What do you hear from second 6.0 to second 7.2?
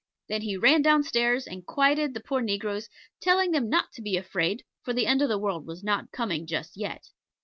coming just yet.